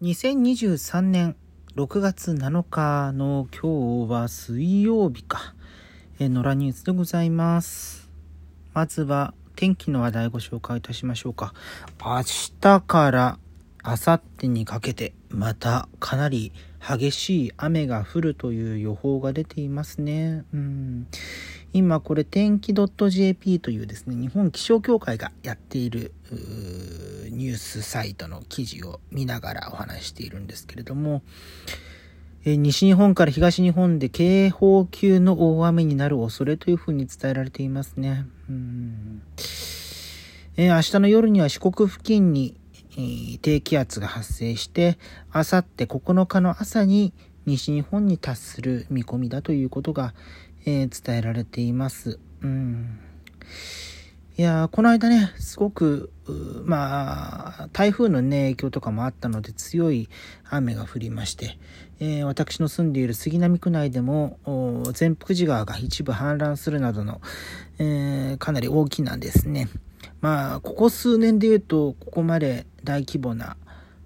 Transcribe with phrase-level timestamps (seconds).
[0.00, 1.34] 2023年
[1.74, 5.56] 6月7日の今日は水曜日か。
[6.20, 8.08] え野良ニュースでございます。
[8.74, 11.52] まずは天気の話題ご紹介いたしましょうか。
[12.00, 12.22] 明
[12.60, 13.38] 日から
[13.84, 20.44] 明後日にかけてまたかなり激しい雨が降るという予報が出ていますね。
[20.54, 21.08] うん
[21.72, 26.12] 今これ天気 .jp というですね、日本気象協会がやっている
[27.38, 31.22] ニュースサイトの記事を見ながらお話しているんですけれども、
[32.44, 38.26] え西日本から東日本で警報級の大雨になる恐れというふうに伝えられていますね。
[38.50, 39.22] うん
[40.56, 42.56] え、明日の夜には四国付近に、
[42.96, 44.98] え、低気圧が発生して、
[45.30, 47.12] あさって9日の朝に
[47.46, 50.12] 西日本に達する見込みだということが、
[50.66, 52.18] えー、伝えられています。
[52.42, 52.98] うん。
[54.38, 56.12] いやこの間ね、すごく、
[56.64, 60.08] まあ、台風のね、影響とかもあったので強い
[60.48, 61.58] 雨が降りまして、
[61.98, 64.38] えー、私の住んでいる杉並区内でも、
[64.94, 67.20] 善福寺川が一部氾濫するなどの、
[67.80, 69.68] えー、かなり大きなですね、
[70.20, 73.56] まあ、ここ数年で言うと、ここまで大規模な、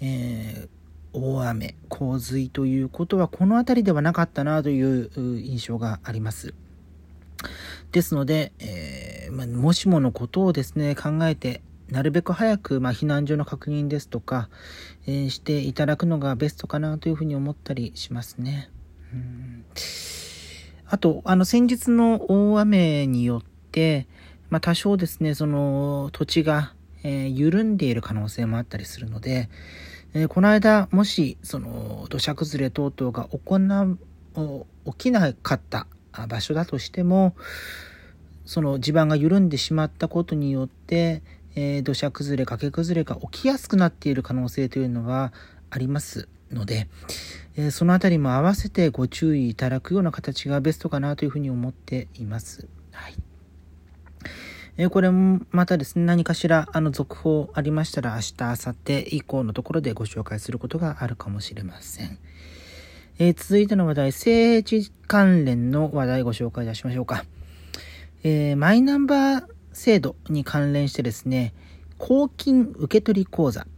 [0.00, 5.10] えー、大雨、洪水ということはこの辺りではなかったなという
[5.42, 6.54] 印象があります。
[7.94, 14.48] ですので、えー、まあ、もしものことをですね、考えて、なるべく早く、まあ、避難所の確認ですとか、
[15.06, 18.68] えー、していただくのがベストかなというふうに思ったりしますね。
[19.12, 19.64] うん
[20.86, 24.08] あと、あの、先日の大雨によって、
[24.50, 29.48] まあ、多少ですね、その土地が、えー、緩んでいる可能性もあったりするので、
[30.14, 33.96] えー、この間、もし、その、土砂崩れ等々が行、
[34.84, 35.86] 起きなかった
[36.28, 37.34] 場所だとしても、
[38.44, 41.22] その地盤が緩んでしまったことによって、
[41.56, 45.32] えー、土砂崩れ、崖崩れが起きやすくなっている可能性というのは
[45.70, 46.88] ありますので、
[47.56, 52.68] えー、そのあたりも合わせてご注意いただくような形がベストかなというふうに思っています。
[52.92, 53.14] はい。
[54.76, 62.18] えー、これもまたですね、何かしらあの続報ありましたら明日、明後日以降のところでご紹介することがあるかもしれません。
[63.16, 67.24] えー、続いての話題、政治関連の話題ご紹介いたしましょうか。
[68.24, 71.54] えー、マイナンバー制度に関連してですね、
[71.96, 73.68] 公金受取口座。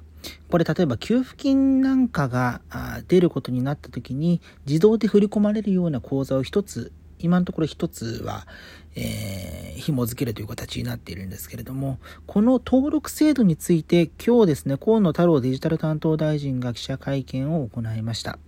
[0.48, 2.62] これ例えば給付金なんかが
[3.08, 8.46] 出ることになった時に自動で振り込まれるような口座を一つ、今のところ一つは、
[8.94, 18.38] えー、紐付けるという形になっているんですけれども、この登録制度について今日ですね、河野太郎デジタル担当大臣が記者会見を行いました。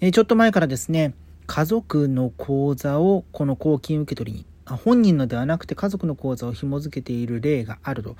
[0.00, 1.14] え、ちょっと前からですね、
[1.46, 8.16] 家族の口座をこの公金受取に、本人のではなくて家族の口座を紐付けている例があると。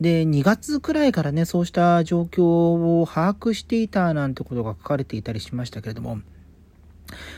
[0.00, 2.42] で、2月くらいからね、そうした状況
[3.00, 6.18] を把握していたなんてことが書かれていたりしましたけれども、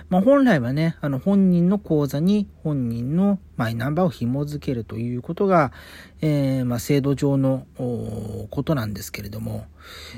[0.09, 5.73] まあ、本来はね、あの本人の口座に本人のマイナンバーを紐付けるということが、
[6.21, 7.67] えー、まあ、制度上の
[8.51, 9.67] ことなんですけれども、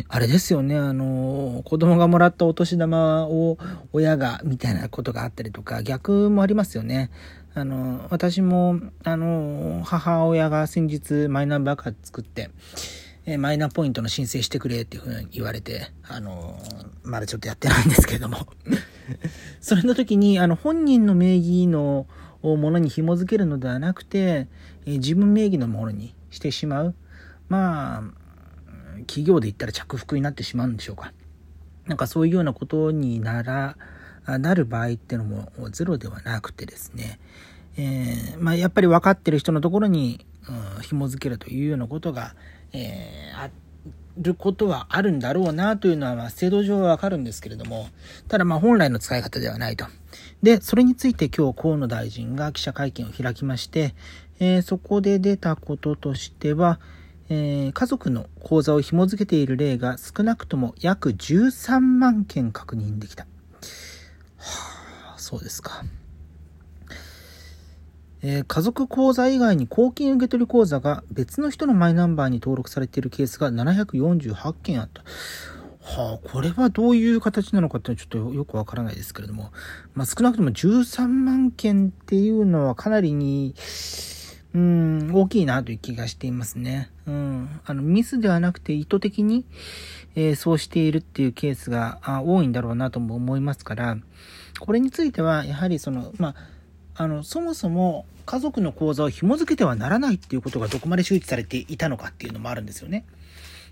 [0.09, 3.59] あれですよね、あの、子供がもらったお年玉を
[3.93, 7.11] 親がみたいなことがあったりとか、逆もありますよね。
[7.55, 12.51] あの、私も、あの、母親が先日マイナンバーカード作って、
[13.29, 16.59] えマイナポイントの申請してくれっていうふうに言われて、あの、
[17.03, 18.47] まだちょっとやってないんですけれども
[19.61, 22.07] それの時に、あの、本人の名義の
[22.43, 24.49] ものに紐付けるのではなくて、
[24.85, 26.95] え自分名義のものにしてしまう。
[27.49, 28.03] まあ、
[29.07, 31.13] 企業で言ったら着服になってしまうんでしょうか。
[31.87, 33.77] なんかそういうようなことになら、
[34.27, 37.21] なる場合っていうのもゼロではなくてですね、
[37.77, 40.27] えー、まあ、やっぱり分かってる人のところに、
[40.77, 42.35] うん、紐付けるというようなことが、
[42.73, 43.51] えー、あ
[44.17, 47.89] ることはあるんだろうなというのは、ま、制度上はわかるんですけれども、
[48.29, 49.87] ただまあ本来の使い方ではないと。
[50.43, 53.95] で、それについて今日河野大臣が記者会見を開きまして、
[54.39, 56.81] えー、そこで出たこととしては、
[57.29, 63.27] えー、家族の口座を紐付けている例が少なくとも約13万件確認できた。
[64.37, 65.85] はあ、そうですか。
[68.23, 75.03] 家族口座以外に公金受取口座が別の人のマイナンバーに登録されているケースが748件あった。
[75.87, 79.53] はあ、これはどういう形なのかってちょっとよくわからないですけれども、
[79.95, 83.55] まあ、少なくとも13万件っていうのはかなりに、
[84.53, 86.91] うん、大きいなという気がしていますね。
[87.07, 87.61] うん。
[87.65, 89.45] あの、ミスではなくて意図的に、
[90.17, 93.97] えー、そうしているっていうケースが多いんだろうなとも思いますから、
[94.59, 96.35] これについては、やはりその、まあ、
[96.97, 103.05] あの、そもそも家族の口座を紐付けてはならないっていうことがどこまで周知されていたのかっていうのもあるんですよね。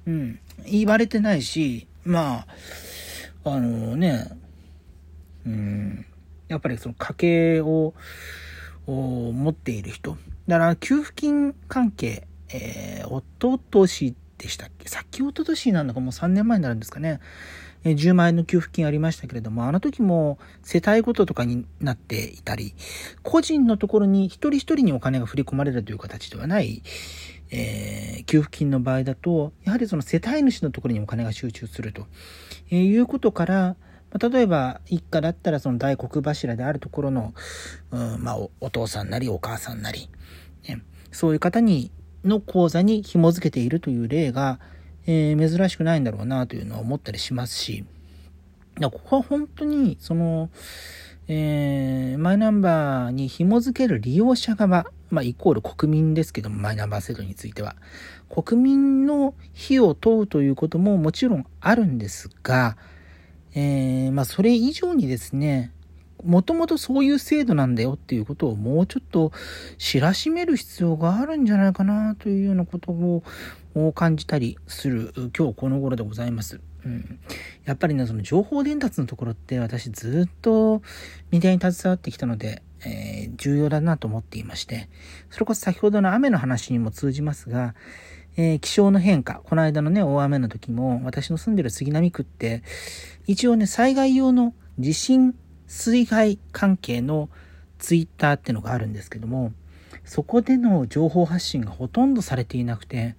[0.07, 0.39] うん。
[0.67, 2.47] 言われてないし、ま
[3.45, 4.31] あ、あのね、
[5.47, 6.07] うん、
[6.49, 7.95] やっぱりその家計を
[8.87, 10.17] 持っている人。
[10.47, 14.89] だから給付金関係、えー、おととしでしたっけ？
[14.89, 17.21] さっきおととしなのかもう3年前になるんですかね。
[17.85, 22.75] え、10万円の給付金ありましたけれども、あの時も世帯ごととかになっていたり、
[23.23, 26.83] 個人のところに一人一人にお金が振り込まれるという形ではない、
[27.51, 32.07] えー、給付金の場合だと、やはりその世帯主のところにお金が集中すると、
[32.71, 33.77] えー、いうことから、
[34.19, 37.35] 例えば一家だったらその大黒柱であるところの、
[37.91, 40.09] うんまあお、お父さんなりお母さんなり、
[40.69, 41.91] ね、そういう方に
[42.25, 44.59] の口座に紐付けているという例が、
[45.07, 47.85] えー、珍しくないんだろうなというのは思ったりしますし、
[48.81, 50.51] ここは本当に、その、
[51.29, 57.77] えー、マイナンバーに紐付ける利用者側、まあ、イコール国民ですけども、マイナンバー制度については。
[58.29, 62.77] 国民の非を問うということももちろんあるんですが、
[63.55, 65.71] えー、まあ、それ以上にですね、
[66.23, 69.33] もともとそういう制度なんだよっていうことをもうちょっと
[69.79, 76.61] 知らしめる必要があるんじゃないかなというようなことを感じたりする今日この頃でございます。
[76.85, 77.19] うん、
[77.65, 80.83] やっぱりね、その情報伝達のところって私ずっと
[81.31, 84.89] メディアに携わってきたので、えー、重要だなと思っていまして、
[85.31, 87.75] それこそ先ほどの雨の話にも通じますが、
[88.37, 92.63] えー、気象の変化、この間のね、大雨の時も、私の住んでる杉並区って、
[93.27, 95.35] 一応ね、災害用の地震
[95.67, 97.29] 水害関係の
[97.79, 99.53] ツイッターってのがあるんですけども、
[100.05, 103.17] そこでの情報発信がほとんどされていなくて、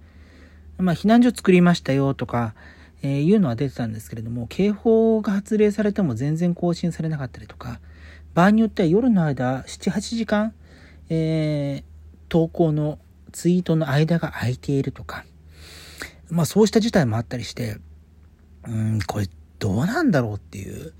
[0.78, 2.54] まあ、避難所作りましたよとか、
[3.02, 7.80] えー、いうのは出てたんですけれども、警報が発令されても全然更新されなかったりとか、
[8.34, 10.54] 場合によっては夜の間、7、8時間、
[11.08, 11.84] えー、
[12.28, 12.98] 投稿の
[13.32, 15.24] ツイートの間が空いているとか、
[16.28, 17.78] まあそうした事態もあったりして、
[18.66, 19.28] うん、これ
[19.58, 20.92] どうなんだろうっていう。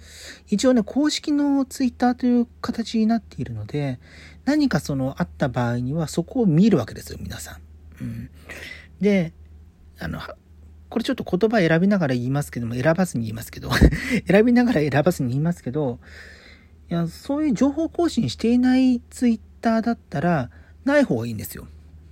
[0.48, 3.98] 一応ね、公式のツイッターという形になっているので、
[4.44, 7.58] 何かそのあった場合にはそこを見るわけですよ、皆さ
[8.00, 8.02] ん。
[8.02, 8.30] うん。
[9.00, 9.32] で、
[9.98, 10.20] あの、
[10.88, 13.70] これちょっと言葉選びながら言いますけども、選ばずに言いますけど、
[14.26, 15.98] 選びながら選ばずに言いますけど、
[16.88, 20.50] いや、そういう情報更新していないツイッターだったら、
[20.84, 21.66] ない方がいいんですよ。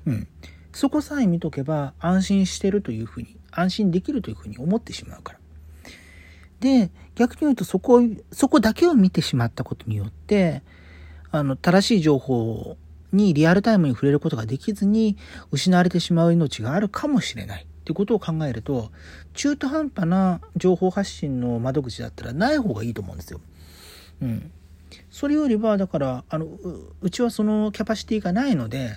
[0.06, 0.26] うん。
[0.72, 5.38] そこさえ見とけば安心してるというふうに、安心できるというふうに思ってしまうから。
[6.64, 8.00] で、逆に言うとそこ、
[8.32, 10.62] そこだけを見てしまったことによって、
[11.30, 12.78] あの、正しい情報
[13.12, 15.18] にリアルタイムに触れることができずに
[15.52, 18.90] 失われてしまう命があるかもしれないってことを考えると、
[19.34, 23.42] 中途半端な情報発信の窓口だったらない方がいいと思うんですよ。
[24.22, 24.50] うん。
[25.10, 26.46] それよりは、だから、あの、
[27.02, 28.96] うちはそのキャパシティがないので、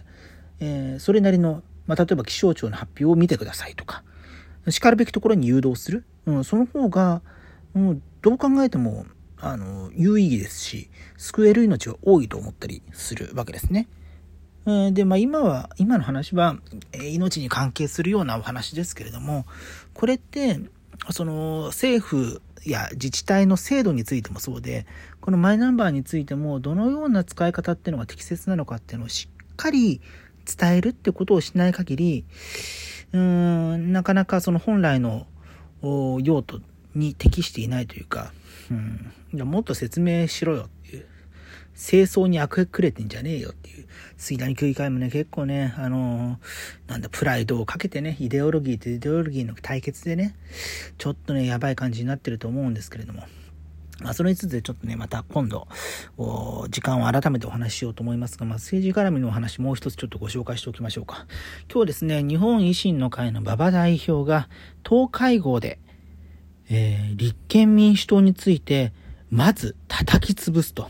[0.62, 4.04] えー、それなりの、まあ、例えば気象庁の発表を見てくださいとか、
[4.70, 6.06] 叱るべきところに誘導する。
[6.26, 7.22] うん、その方が、
[7.78, 9.06] もうどう考えても、
[9.40, 13.88] あの、有意義ですし、救える命は多いと思ったりするわけですね。
[14.66, 16.58] えで、まあ今は、今の話は、
[16.94, 19.46] 命に関係するようなお話ですけれども、
[19.94, 20.60] これって、
[21.12, 24.86] その政府や自治体の制度についてもそうで、
[25.22, 30.02] このマイナンバーについてもどのような使い方っていうのが適切なのかっていうのをしっかり
[30.46, 32.26] 伝えるってことをしない限り、
[33.14, 33.20] うー
[33.78, 35.28] ん、なかなかその本来の
[36.24, 36.62] 用途
[36.98, 38.34] に適していないというか、
[38.72, 38.74] う
[39.38, 41.06] ん、もっと説明しろよっていう、
[41.76, 43.86] 清掃に悪くれてんじゃねえよっていう、
[44.18, 50.36] 杉谷区議会もね、結構ね、あのー、なんだ、プライドをかけてね、イデオロギーとイデオロギーの対決でね、
[50.98, 53.24] ちょっとね、やばい感じになってると思うんですけれども、
[54.00, 55.68] まあ、それについてちょっとね、また今度、
[56.70, 61.26] 時間を改めてお話ししようと思いますが、まあ、政治絡みのお話もう一つちょっとご紹介しておきましょうか。
[61.72, 64.50] 今日ですね、日本維新の会の馬場代表が
[64.84, 65.80] 党会合で、
[66.70, 68.92] えー、立憲民主党について、
[69.30, 70.90] まず叩き潰すと。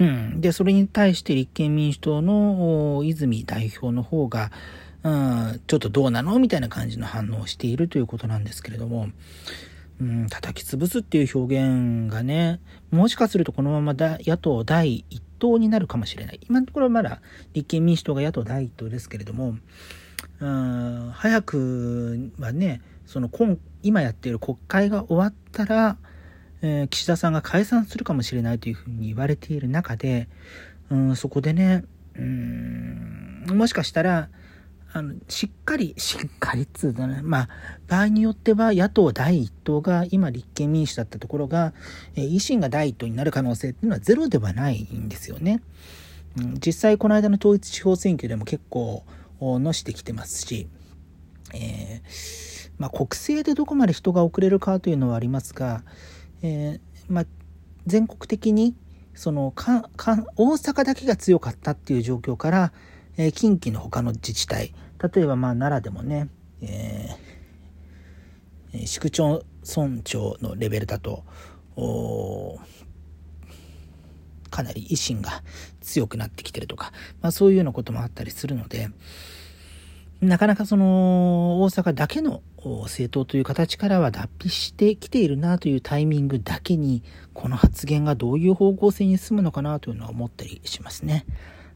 [0.00, 0.40] うん。
[0.40, 4.50] で、それに対して立憲民主党の泉代表の方が、
[5.02, 9.08] うん、ちょっとどうなのみたいな感じの反応をしているということなんですけれども、
[10.00, 12.60] うん、叩き潰すっていう表現がね、
[12.90, 16.40] もしかするとこのままだ野党第一党になるかもしれない。
[16.48, 17.20] 今のところまだ
[17.54, 19.56] 立憲民主党が野党第一党ですけれども、
[20.40, 25.96] うん、早くはね、その今、今やっている国会が終わったら、
[26.62, 30.28] えー、岸田さんが解散するかもしれないというふうに言われている中で、
[30.90, 31.82] うん、そこでね、
[32.14, 34.28] うん、もしかしたら、
[34.92, 37.48] あの、しっかり、しっかりっつうとね、まあ、
[37.88, 41.72] 場合によっては野党第一党が今立憲民主だったところが、
[42.14, 45.60] え、維新が第一党になる可能性っていうのはゼロではないんですよね。
[46.38, 49.02] うん、実際この間の統一地方選挙でも結構
[49.40, 50.68] のしてきてますし、
[51.52, 52.49] えー
[52.80, 55.84] まあ、国政でどこまで人が送れるかというのはありますが、
[56.42, 57.24] えー、まあ、
[57.86, 58.74] 全国的に
[59.14, 62.72] そのかか大阪だけが強かったっていう状況から、
[63.18, 64.72] えー、近畿の他の自治体
[65.14, 66.28] 例えばまあ奈良でもね、
[66.62, 71.24] えー、市区町村長のレベルだと
[74.50, 75.42] かなり維新が
[75.82, 78.88] 強くなってきてるとか、まあ、そういうようなこともあったりするので
[80.20, 87.02] なかなかその大阪だけの政党という形からは脱皮してきているなというタイミングだけに
[87.32, 91.24] この発言がどういう方向性に進むのかなというのは思ったりしますね。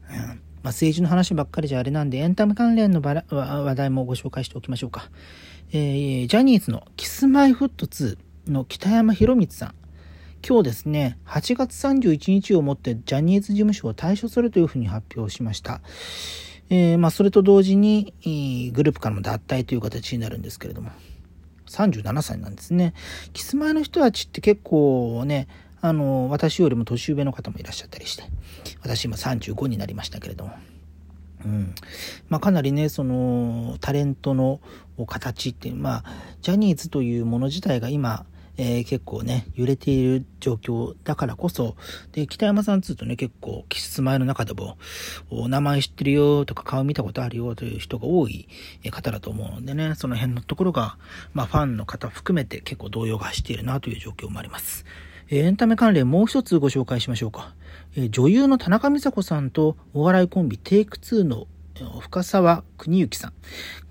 [0.09, 0.17] うん
[0.65, 5.09] まあ、政治の話ばっかりじゃあれなんでエンタメ関連の話題もご紹介しておきましょうか。
[5.71, 9.84] えー、ジャニーズのキスマイフット2の北山宏光さん。
[10.47, 15.81] 今日ですね、8月31日をもってジャニーズ事務所を退所するというふうに発表しました。
[16.69, 18.13] えー、まあ、それと同時に、
[18.71, 20.91] グループからも脱退という形になるんですけれども、
[21.67, 22.93] 37歳なんですね。
[23.33, 25.47] キスマイの人たちって結構ね、
[25.81, 28.25] あの、私よりも年上の方もいらっしゃったりして、
[28.83, 30.53] 私今35になりましたけれども、
[31.43, 31.73] うん。
[32.29, 34.59] まあ、かなりね、その、タレントの
[35.07, 36.05] 形っていう、まあ、
[36.43, 41.75] ジャニーズというもの自体が今、えー、結構ね、揺れている状況だからこそ、
[42.11, 44.77] で、北山さんつうとね、結構、キスマイの中でも、
[45.29, 48.47] お名前知ってるよとか顔見たことあるよという人が多い
[48.91, 50.97] 方だと思うのでね、その辺のところが、
[51.33, 54.85] まあ、ファンの方含めて結構動揺がしているなという状況もあります。
[55.29, 57.55] エンタメ関連もう一つご紹介しましょうか。
[58.11, 61.47] 女優の田中美佐子さんとお笑いコンビテイク2の
[61.99, 63.33] 深沢邦之さん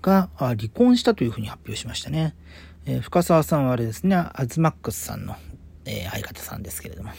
[0.01, 2.35] が離婚したというふうに発表しましたね。
[2.85, 5.35] えー、深沢さんはあれですね、アズマックスさんの、
[5.85, 7.11] えー、相方さんですけれども。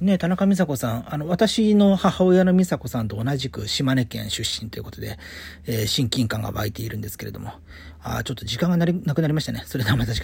[0.00, 5.18] ね、田中美佐子さん、あの、私の母親の美佐子さんと同じく島根県出身ということで、
[5.66, 7.52] えー、親近感が湧いているんですけれども、
[8.02, 9.62] あちょっと時間がなくなりましたね。
[9.66, 10.22] それではまた次。